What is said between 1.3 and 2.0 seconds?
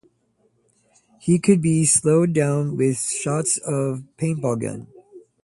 could be